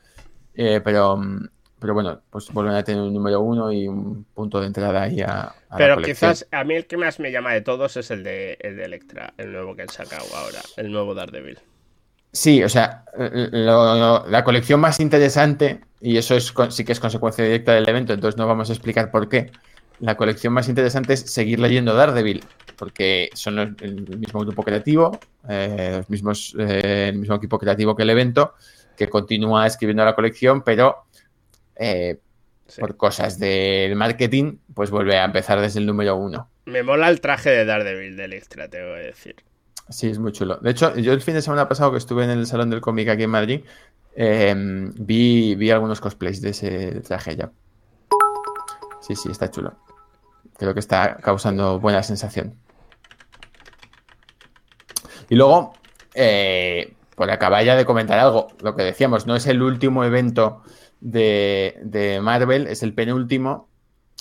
[0.55, 1.19] Eh, pero,
[1.79, 5.21] pero bueno, pues vuelven a tener un número uno y un punto de entrada ahí
[5.21, 8.23] a, a Pero quizás a mí el que más me llama de todos es el
[8.23, 11.59] de, el de Electra, el nuevo que han sacado ahora, el nuevo Daredevil.
[12.31, 16.99] Sí, o sea, lo, lo, la colección más interesante, y eso es, sí que es
[16.99, 19.51] consecuencia directa del evento, entonces no vamos a explicar por qué.
[19.99, 22.43] La colección más interesante es seguir leyendo Daredevil,
[22.75, 27.95] porque son los, el mismo grupo creativo, eh, los mismos, eh, el mismo equipo creativo
[27.95, 28.53] que el evento,
[28.95, 31.05] que continúa escribiendo la colección, pero
[31.75, 32.19] eh,
[32.67, 32.81] sí.
[32.81, 36.49] por cosas del marketing, pues vuelve a empezar desde el número uno.
[36.65, 39.35] Me mola el traje de Daredevil del extra, tengo que decir.
[39.89, 40.57] Sí, es muy chulo.
[40.57, 43.07] De hecho, yo el fin de semana pasado que estuve en el Salón del Cómic
[43.07, 43.61] aquí en Madrid,
[44.15, 47.51] eh, vi, vi algunos cosplays de ese traje ya.
[48.99, 49.75] Sí, sí, está chulo.
[50.57, 52.55] Creo que está causando buena sensación.
[55.29, 55.73] Y luego,
[56.13, 60.63] eh, por acabar ya de comentar algo, lo que decíamos, no es el último evento
[60.99, 63.69] de, de Marvel, es el penúltimo.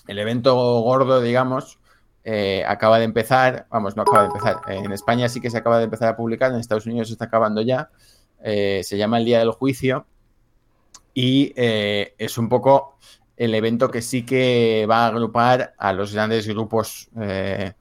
[0.07, 1.81] El evento gordo, digamos,
[2.29, 5.59] eh, acaba de empezar, vamos, no acaba de empezar, eh, en España sí que se
[5.59, 7.89] acaba de empezar a publicar, en Estados Unidos se está acabando ya,
[8.43, 10.07] eh, se llama el Día del Juicio
[11.15, 12.99] y es un poco
[13.37, 17.77] el evento que sí que va a agrupar a los grandes grupos de,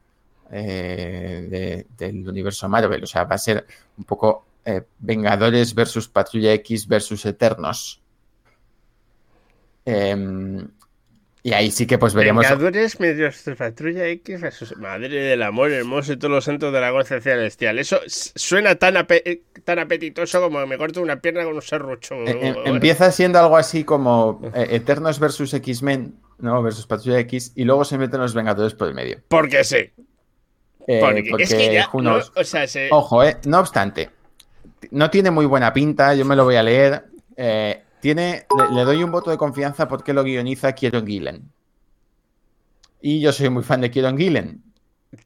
[1.97, 3.65] del universo Marvel, o sea, va a ser
[3.97, 4.45] un poco
[4.99, 7.99] Vengadores versus Patrulla X versus Eternos.
[9.86, 10.67] Em,
[11.45, 12.41] y ahí sí que pues veríamos.
[12.41, 16.89] Vengadores medios Patrulla X versus Madre del amor hermoso y todos los santos de la
[16.89, 17.77] goza celestial.
[17.77, 22.15] Eso suena tan, ape tan apetitoso como me corto una pierna con un serrucho.
[22.25, 26.63] Eh, empieza siendo algo así como eh, Eternos versus X-Men, ¿no?
[26.63, 29.19] Versus Patrulla X, y luego se meten los Vengadores por el medio.
[29.27, 29.91] Porque sí.
[30.88, 32.31] Eh, porque, porque, es que ya, unos...
[32.36, 32.89] no, o sea, se...
[32.89, 34.10] Ojo, eh, no obstante,
[34.89, 37.05] no tiene muy buena pinta, yo me lo voy a leer.
[37.38, 41.51] Eh, tiene, le, le, doy un voto de confianza porque lo guioniza Kieron Gillen.
[43.01, 44.61] Y yo soy muy fan de Kieron Gillen.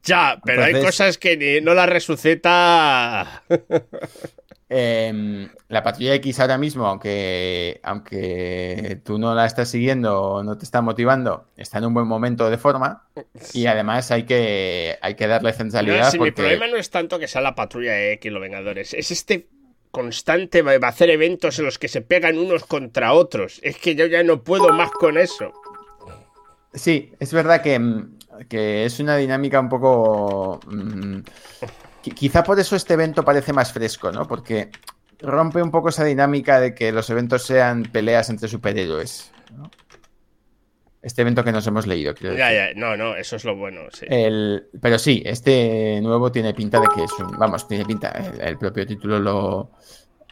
[0.02, 3.42] Ya, pero Entonces, hay cosas que no la resucita.
[4.70, 10.56] eh, la Patrulla X ahora mismo, aunque, aunque tú no la estás siguiendo o no
[10.56, 13.04] te está motivando, está en un buen momento de forma.
[13.52, 16.04] Y además hay que, hay que darle centralidad.
[16.04, 16.30] No, si porque...
[16.30, 19.50] Mi problema no es tanto que sea la Patrulla X los Vengadores, es este
[19.90, 23.60] constante va a hacer eventos en los que se pegan unos contra otros.
[23.62, 25.52] Es que yo ya no puedo más con eso.
[26.72, 28.04] Sí, es verdad que,
[28.48, 30.60] que es una dinámica un poco...
[30.66, 31.20] Mmm,
[32.02, 34.26] quizá por eso este evento parece más fresco, ¿no?
[34.26, 34.70] Porque
[35.20, 39.32] rompe un poco esa dinámica de que los eventos sean peleas entre superhéroes.
[41.02, 42.14] Este evento que nos hemos leído.
[42.14, 43.82] Creo ya, ya, no, no, eso es lo bueno.
[43.92, 44.06] Sí.
[44.08, 47.38] El, pero sí, este nuevo tiene pinta de que es un.
[47.38, 48.10] Vamos, tiene pinta.
[48.10, 49.70] El, el propio título lo,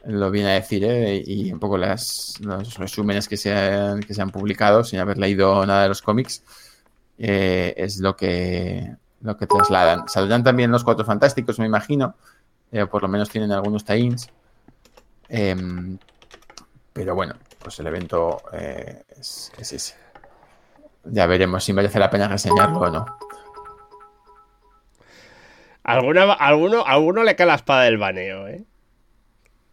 [0.04, 1.22] lo viene a decir, ¿eh?
[1.24, 5.18] y un poco las, los resúmenes que se, han, que se han publicado sin haber
[5.18, 6.42] leído nada de los cómics.
[7.18, 10.08] Eh, es lo que, lo que trasladan.
[10.08, 12.14] Saldrán también los Cuatro Fantásticos, me imagino.
[12.70, 14.30] Eh, por lo menos tienen algunos tie-ins.
[15.28, 15.98] Em,
[16.92, 19.94] pero bueno, pues el evento eh, es, es ese.
[21.10, 23.06] Ya veremos si merece la pena reseñarlo o no.
[25.82, 28.64] Alguna, alguno, alguno le cae la espada del baneo, ¿eh?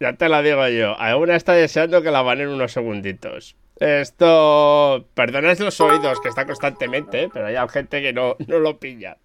[0.00, 0.98] Ya te la digo yo.
[0.98, 3.56] Alguna está deseando que la baneen unos segunditos.
[3.76, 5.06] Esto.
[5.14, 7.30] Perdonad los oídos, que está constantemente, ¿eh?
[7.32, 9.18] pero hay gente que no, no lo pilla.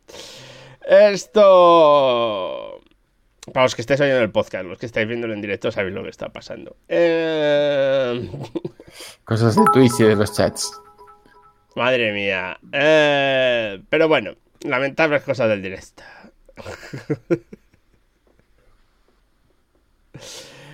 [0.85, 2.81] Esto.
[3.53, 6.03] Para los que estéis oyendo el podcast, los que estáis viendo en directo, sabéis lo
[6.03, 6.75] que está pasando.
[6.87, 8.29] Eh...
[9.23, 10.71] Cosas de Twitch y de los chats.
[11.75, 12.57] Madre mía.
[12.71, 16.03] Eh, pero bueno, lamentables cosas del directo.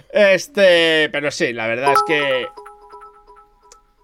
[0.09, 2.47] Este, pero sí, la verdad es que.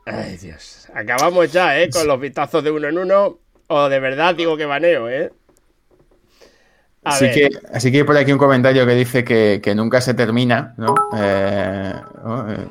[0.06, 0.88] Ay, Dios.
[0.93, 1.89] Acabamos ya, ¿eh?
[1.89, 3.39] Con los vitazos de uno en uno.
[3.67, 5.32] O de verdad digo que baneo, ¿eh?
[7.03, 10.73] así, que, así que hay por aquí un comentario que dice que, nunca se termina,
[10.77, 10.93] ¿no?
[11.17, 12.67] Eh, eh,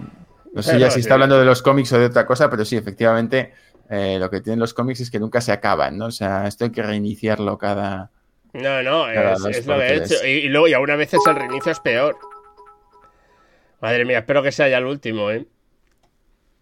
[0.52, 2.76] no sé ya si está hablando de los cómics o de otra cosa, pero sí,
[2.76, 3.52] efectivamente,
[3.90, 6.07] eh, lo que tienen los cómics es que nunca se acaban, ¿no?
[6.07, 8.11] O sea, esto hay que reiniciarlo cada.
[8.53, 10.27] No, no, es, lo que he hecho.
[10.27, 12.16] Y, luego, y algunas veces el reinicio es peor.
[13.81, 15.47] Madre mía, espero que sea ya el último, ¿eh?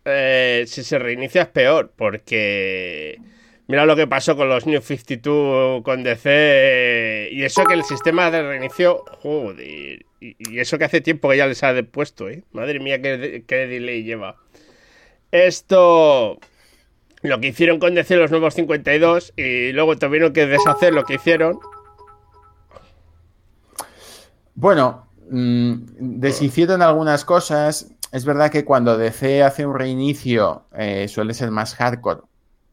[0.04, 3.18] eh si se reinicia es peor, porque.
[3.66, 7.28] Mira lo que pasó con los New 52 con DC.
[7.30, 9.04] Y eso que el sistema de reinicio.
[9.22, 10.04] Joder.
[10.20, 12.42] Y, eso que hace tiempo que ya les ha puesto, ¿eh?
[12.50, 14.36] Madre mía, qué, qué delay lleva.
[15.30, 16.40] Esto
[17.22, 21.14] lo que hicieron con DC los nuevos 52 y luego tuvieron que deshacer lo que
[21.14, 21.58] hicieron.
[24.54, 27.90] Bueno, mmm, deshicieron algunas cosas.
[28.12, 32.22] Es verdad que cuando DC hace un reinicio eh, suele ser más hardcore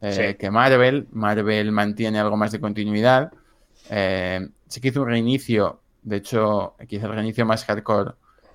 [0.02, 1.08] eh, que Marvel.
[1.12, 3.32] Marvel mantiene algo más de continuidad.
[3.90, 5.82] Eh, sí que hizo un reinicio.
[6.02, 8.14] De hecho, quizá el reinicio más hardcore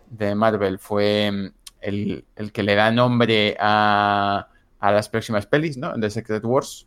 [0.08, 1.46] de Marvel fue mm,
[1.82, 4.48] el, el que le da nombre a
[4.82, 5.96] a las próximas pelis, ¿no?
[5.96, 6.86] De Secret Wars.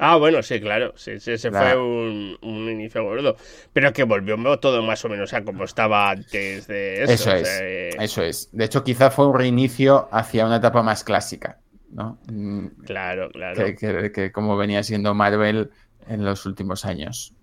[0.00, 0.94] Ah, bueno, sí, claro.
[0.96, 3.36] Sí, sí ese fue un, inicio gordo.
[3.72, 7.12] Pero que volvió todo más o menos a como estaba antes de eso.
[7.12, 7.60] Eso es.
[7.60, 8.48] Eh, eso es.
[8.50, 12.18] De hecho, quizá fue un reinicio hacia una etapa más clásica, ¿no?
[12.32, 13.62] Mm, claro, claro.
[13.76, 15.70] Que, como venía siendo Marvel
[16.08, 17.34] en los últimos años,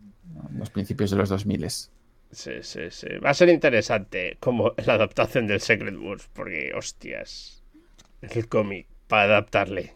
[0.51, 1.69] en los principios de los 2000.
[1.69, 1.91] Sí,
[2.31, 3.07] sí, sí.
[3.23, 7.63] Va a ser interesante como la adaptación del Secret Wars, porque, hostias,
[8.21, 9.93] el cómic para adaptarle.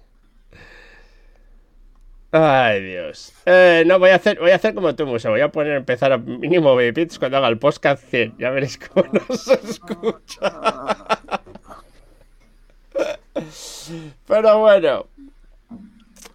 [2.34, 3.32] Ay, Dios.
[3.46, 5.30] Eh, no, voy a hacer, voy a hacer como tú, Musa.
[5.30, 8.36] Voy a poner empezar a mínimo baby cuando haga el podcast 100.
[8.38, 10.52] Ya veréis cómo nos escucha.
[14.28, 15.08] Pero bueno.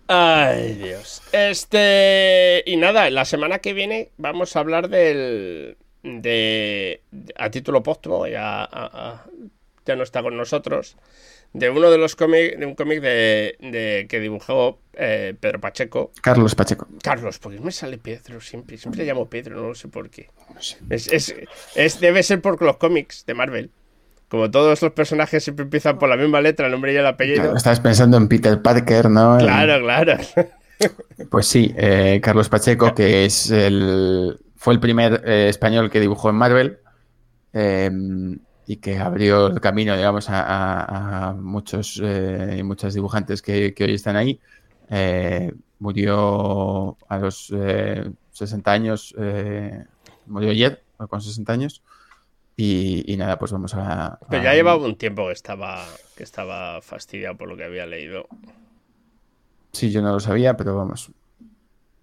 [0.08, 1.20] Ay, Dios.
[1.32, 2.62] Este.
[2.64, 5.76] Y nada, la semana que viene vamos a hablar del.
[6.02, 7.02] De.
[7.36, 9.22] A título póstumo, ya,
[9.90, 10.96] ya no está con nosotros
[11.52, 16.12] de uno de los cómics, de un cómic de, que dibujó eh, Pedro Pacheco.
[16.22, 16.86] Carlos Pacheco.
[17.02, 20.30] Carlos, porque me sale Pedro siempre, siempre le llamo Pedro, no sé por qué.
[20.88, 23.70] Es, debe ser por los cómics de Marvel.
[24.28, 27.56] Como todos los personajes siempre empiezan por la misma letra, el nombre y el apellido.
[27.56, 29.38] estás pensando en Peter Parker, ¿no?
[29.38, 30.16] Claro, claro.
[31.30, 36.30] Pues sí, eh, Carlos Pacheco, que es el, fue el primer eh, español que dibujó
[36.30, 36.78] en Marvel.
[37.52, 37.90] Eh,
[38.70, 44.14] y que abrió el camino, digamos, a, muchos eh, y muchas dibujantes que, hoy están
[44.14, 44.38] ahí.
[44.88, 47.52] Eh, murió a los
[48.30, 49.12] 60 eh, años,
[50.26, 51.82] murió ayer, con 60 años.
[52.56, 55.84] Y, nada, pues vamos a, Pero ya llevaba un tiempo que estaba,
[56.16, 58.28] que estaba fastidiado por lo que había leído.
[59.72, 61.10] Sí, yo no lo sabía, pero vamos.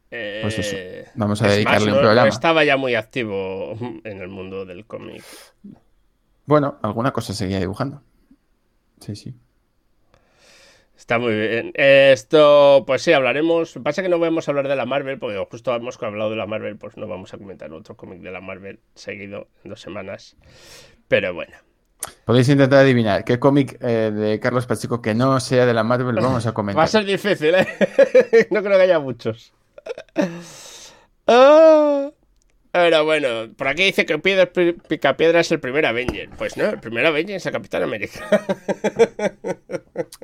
[0.10, 0.76] Pues eso.
[1.16, 2.28] Vamos a dedicarle un programa.
[2.28, 5.24] estaba ya muy activo en el mundo del cómic.
[6.48, 8.02] Bueno, alguna cosa seguía dibujando.
[9.02, 9.36] Sí, sí.
[10.96, 11.74] Está muy bien.
[11.76, 13.78] Esto, pues sí, hablaremos.
[13.84, 16.48] Pasa que no vamos a hablar de la Marvel, porque justo hemos hablado de la
[16.48, 20.38] Marvel, pues no vamos a comentar otro cómic de la Marvel seguido en dos semanas.
[21.10, 21.54] Pero bueno.
[22.24, 26.16] Podéis intentar adivinar qué cómic eh, de Carlos Pacheco que no sea de la Marvel
[26.16, 26.80] vamos a comentar.
[26.80, 28.48] Va a ser difícil, ¿eh?
[28.52, 29.54] no creo que haya muchos.
[31.28, 32.10] ah.
[32.72, 34.18] Pero bueno, por aquí dice que
[34.88, 36.30] Picapiedra es el primer Avenger.
[36.38, 38.20] Pues no, el primer Avenger es el Capitán América.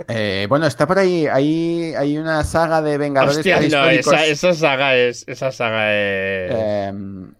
[0.07, 4.95] Eh, bueno, está por ahí, hay, hay una saga de Vengadores Hostia, no, esa, saga
[4.95, 5.23] es...
[5.27, 6.51] Esa saga es...
[6.51, 7.33] Em,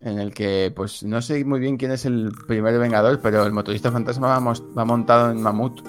[0.00, 3.52] en el que, pues, no sé muy bien quién es el primer Vengador, pero el
[3.52, 5.80] motorista fantasma va, montado en mamut.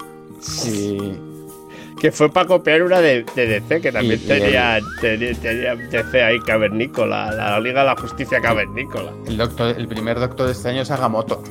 [0.66, 0.98] Y
[2.00, 7.60] que fue para copiar una de, DC, que también tenía, tenía, DC ahí cavernícola, la
[7.60, 9.12] Liga de la Justicia cavernícola.
[9.26, 11.42] El, doctor, el primer doctor de este año es Agamotto,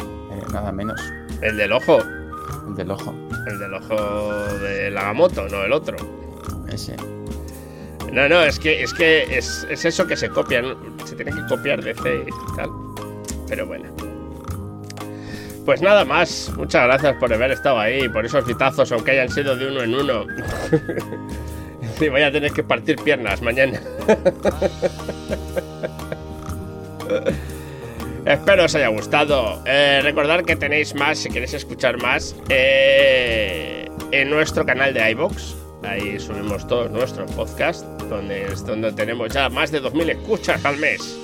[0.00, 1.00] eh, nada menos.
[1.42, 1.98] ¿El del ojo?
[2.68, 3.14] El del ojo.
[3.46, 5.96] El del ojo de Agamotto, no el otro.
[6.68, 6.96] Ese.
[8.12, 11.46] No, no, es que es que es, es eso que se copian, se tiene que
[11.48, 12.70] copiar DC y tal.
[13.48, 14.05] Pero bueno.
[15.66, 19.56] Pues nada más, muchas gracias por haber estado ahí, por esos vitazos, aunque hayan sido
[19.56, 20.24] de uno en uno.
[22.00, 23.80] y voy a tener que partir piernas mañana.
[28.24, 29.60] Espero os haya gustado.
[29.66, 35.56] Eh, recordad que tenéis más, si queréis escuchar más, eh, en nuestro canal de iBox.
[35.82, 41.18] Ahí subimos todos nuestros podcasts, donde, donde tenemos ya más de 2.000 escuchas al mes.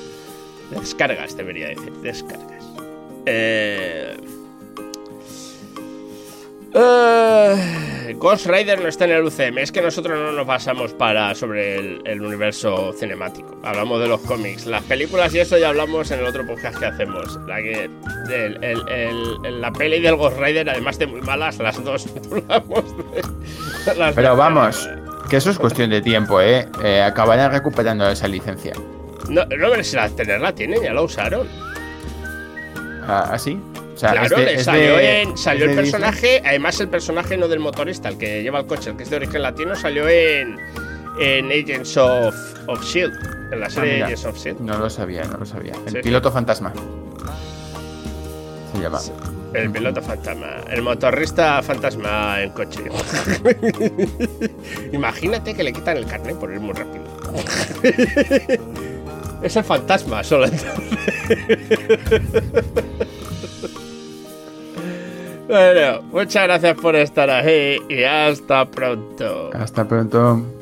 [0.73, 2.52] Descargas, debería decir, descargas.
[3.27, 4.17] Eh...
[6.75, 11.35] Eh, Ghost Rider no está en el UCM, es que nosotros no nos basamos para
[11.35, 13.59] sobre el, universo cinemático.
[13.63, 16.87] Hablamos de los cómics, las películas y eso ya hablamos en el otro podcast que
[16.87, 17.39] hacemos.
[17.47, 17.91] La, que,
[19.51, 22.07] la peli del Ghost Rider, además de muy malas, las dos
[24.15, 24.89] Pero vamos,
[25.29, 26.67] que eso es cuestión de tiempo, ¿eh?
[26.83, 28.73] eh acabarán recuperando esa licencia.
[29.29, 31.47] No, no si la tenerla tienen, ya la usaron.
[33.07, 33.59] ¿Ah, ¿ah sí?
[33.99, 38.91] claro, salió, el personaje, además el personaje no del motorista, el que lleva el coche,
[38.91, 40.59] el que es de origen latino, salió en,
[41.21, 42.35] en Agents of,
[42.69, 43.15] of Shield,
[43.53, 44.61] en la serie ah, Agents of Shield.
[44.61, 45.75] No lo sabía, no lo sabía.
[45.87, 46.73] El piloto fantasma.
[48.73, 49.01] Se llama.
[49.55, 52.81] El piloto fantasma, el motorista fantasma en coche.
[54.93, 57.05] Imagínate que le quitan el carnet por ir muy rápido.
[59.43, 60.47] Es el fantasma solo
[65.49, 69.51] Bueno, muchas gracias por estar ahí y hasta pronto.
[69.53, 70.62] Hasta pronto.